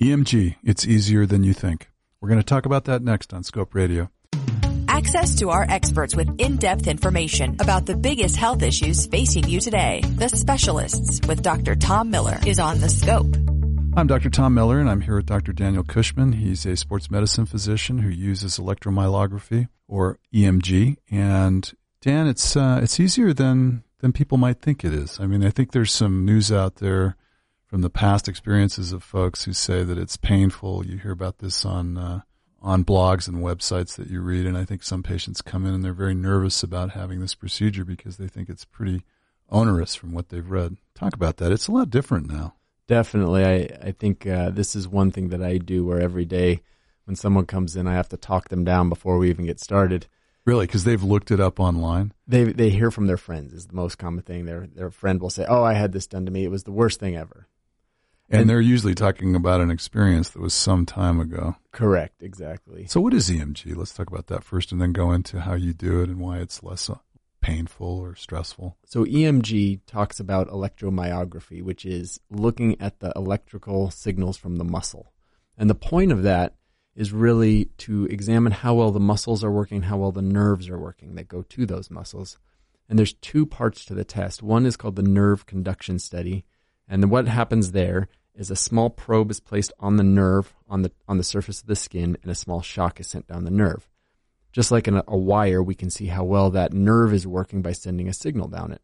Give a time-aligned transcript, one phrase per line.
[0.00, 1.88] EMG, it's easier than you think.
[2.20, 4.10] We're going to talk about that next on Scope Radio.
[4.88, 10.02] Access to our experts with in-depth information about the biggest health issues facing you today.
[10.04, 11.76] The Specialists with Dr.
[11.76, 13.34] Tom Miller is on the scope.
[13.96, 14.28] I'm Dr.
[14.28, 15.54] Tom Miller and I'm here with Dr.
[15.54, 16.32] Daniel Cushman.
[16.32, 20.98] He's a sports medicine physician who uses electromyography or EMG.
[21.10, 21.72] And
[22.02, 25.18] Dan, it's, uh, it's easier than, than people might think it is.
[25.18, 27.16] I mean, I think there's some news out there
[27.66, 30.86] from the past experiences of folks who say that it's painful.
[30.86, 32.20] You hear about this on, uh,
[32.62, 34.46] on blogs and websites that you read.
[34.46, 37.84] And I think some patients come in and they're very nervous about having this procedure
[37.84, 39.02] because they think it's pretty
[39.48, 40.76] onerous from what they've read.
[40.94, 41.52] Talk about that.
[41.52, 42.54] It's a lot different now.
[42.86, 43.44] Definitely.
[43.44, 46.62] I, I think uh, this is one thing that I do where every day
[47.04, 50.06] when someone comes in, I have to talk them down before we even get started.
[50.44, 50.66] Really?
[50.66, 52.12] Because they've looked it up online?
[52.28, 54.44] They, they hear from their friends is the most common thing.
[54.44, 56.44] Their, their friend will say, Oh, I had this done to me.
[56.44, 57.48] It was the worst thing ever.
[58.28, 61.56] And, they're usually talking about an experience that was some time ago.
[61.70, 62.86] Correct, exactly.
[62.86, 63.76] So, what is EMG?
[63.76, 66.38] Let's talk about that first, and then go into how you do it and why
[66.38, 66.96] it's less uh,
[67.40, 68.76] painful or stressful.
[68.84, 75.12] So, EMG talks about electromyography, which is looking at the electrical signals from the muscle.
[75.56, 76.54] And the point of that
[76.96, 80.78] is really to examine how well the muscles are working, how well the nerves are
[80.78, 82.38] working that go to those muscles.
[82.88, 84.42] And there's two parts to the test.
[84.42, 86.44] One is called the nerve conduction study
[86.88, 90.82] and then what happens there is a small probe is placed on the nerve on
[90.82, 93.50] the on the surface of the skin, and a small shock is sent down the
[93.50, 93.88] nerve.
[94.52, 97.62] Just like in a, a wire, we can see how well that nerve is working
[97.62, 98.80] by sending a signal down it.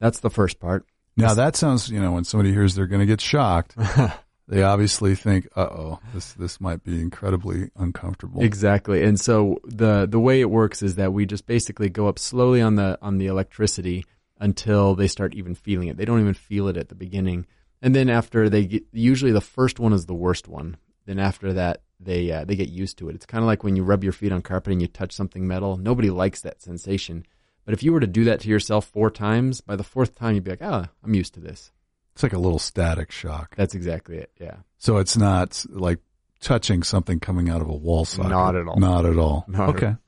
[0.00, 0.84] That's the first part.
[1.16, 3.74] Now that sounds, you know, when somebody hears they're going to get shocked,
[4.48, 9.02] they obviously think, "Uh oh, this this might be incredibly uncomfortable." Exactly.
[9.02, 12.62] And so the the way it works is that we just basically go up slowly
[12.62, 14.04] on the on the electricity
[14.38, 15.96] until they start even feeling it.
[15.96, 17.46] They don't even feel it at the beginning.
[17.82, 20.76] And then after they get, usually the first one is the worst one.
[21.06, 23.14] Then after that, they uh, they get used to it.
[23.14, 25.46] It's kind of like when you rub your feet on carpet and you touch something
[25.46, 25.76] metal.
[25.76, 27.24] Nobody likes that sensation.
[27.64, 30.34] But if you were to do that to yourself four times, by the fourth time
[30.34, 31.72] you'd be like, "Ah, oh, I'm used to this."
[32.14, 33.54] It's like a little static shock.
[33.56, 34.30] That's exactly it.
[34.40, 34.56] Yeah.
[34.78, 36.00] So it's not like
[36.40, 38.30] touching something coming out of a wall socket.
[38.30, 38.76] Not at all.
[38.78, 39.44] Not at all.
[39.48, 39.86] Not okay.
[39.86, 39.98] At all.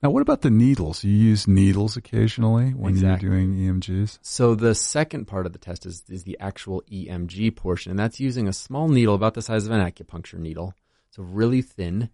[0.00, 1.02] Now, what about the needles?
[1.02, 3.28] You use needles occasionally when exactly.
[3.28, 4.20] you're doing EMGs?
[4.22, 8.20] So the second part of the test is, is the actual EMG portion, and that's
[8.20, 10.74] using a small needle about the size of an acupuncture needle.
[11.10, 12.10] So really thin.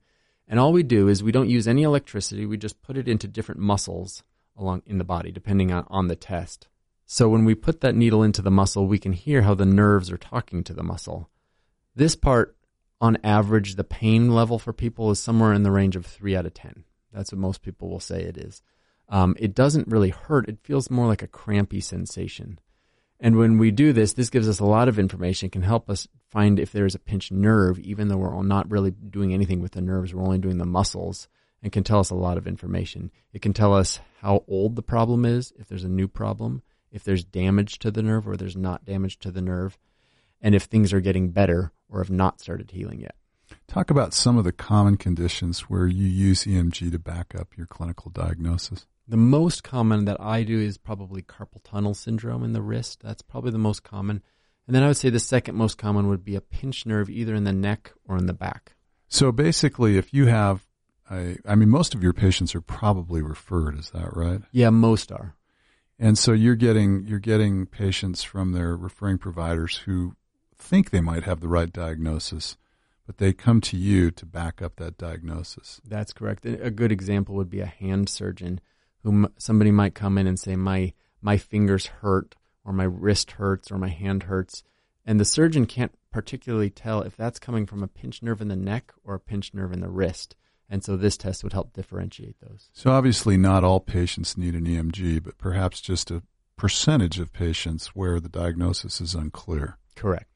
[0.48, 2.46] And all we do is we don't use any electricity.
[2.46, 4.22] We just put it into different muscles
[4.56, 6.68] along in the body, depending on, on the test.
[7.04, 10.10] So when we put that needle into the muscle, we can hear how the nerves
[10.10, 11.28] are talking to the muscle.
[11.94, 12.56] This part,
[12.98, 16.46] on average, the pain level for people is somewhere in the range of 3 out
[16.46, 16.84] of 10.
[17.14, 18.62] That's what most people will say it is.
[19.08, 20.48] Um, it doesn't really hurt.
[20.48, 22.58] It feels more like a crampy sensation.
[23.20, 26.08] And when we do this, this gives us a lot of information, can help us
[26.30, 29.80] find if there's a pinched nerve, even though we're not really doing anything with the
[29.80, 31.28] nerves, we're only doing the muscles,
[31.62, 33.10] and can tell us a lot of information.
[33.32, 37.04] It can tell us how old the problem is, if there's a new problem, if
[37.04, 39.78] there's damage to the nerve or there's not damage to the nerve,
[40.42, 43.14] and if things are getting better or have not started healing yet.
[43.74, 47.66] Talk about some of the common conditions where you use EMG to back up your
[47.66, 48.86] clinical diagnosis.
[49.08, 53.00] The most common that I do is probably carpal tunnel syndrome in the wrist.
[53.02, 54.22] That's probably the most common.
[54.68, 57.34] And then I would say the second most common would be a pinched nerve either
[57.34, 58.76] in the neck or in the back.
[59.08, 60.64] So basically, if you have,
[61.10, 63.76] a, I mean, most of your patients are probably referred.
[63.76, 64.42] Is that right?
[64.52, 65.34] Yeah, most are.
[65.98, 70.14] And so you're getting you're getting patients from their referring providers who
[70.56, 72.56] think they might have the right diagnosis,
[73.06, 75.80] but they come to you to back up that diagnosis.
[75.84, 76.44] That's correct.
[76.46, 78.60] A good example would be a hand surgeon
[79.02, 83.70] whom somebody might come in and say, my, my fingers hurt or my wrist hurts
[83.70, 84.62] or my hand hurts.
[85.04, 88.56] And the surgeon can't particularly tell if that's coming from a pinched nerve in the
[88.56, 90.34] neck or a pinched nerve in the wrist.
[90.70, 92.70] And so this test would help differentiate those.
[92.72, 96.22] So obviously not all patients need an EMG, but perhaps just a
[96.56, 99.76] percentage of patients where the diagnosis is unclear.
[99.94, 100.33] Correct.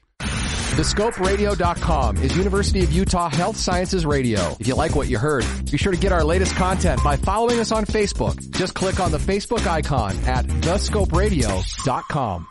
[0.76, 4.56] TheScopeRadio.com is University of Utah Health Sciences Radio.
[4.60, 7.58] If you like what you heard, be sure to get our latest content by following
[7.58, 8.38] us on Facebook.
[8.50, 12.46] Just click on the Facebook icon at TheScopeRadio.com.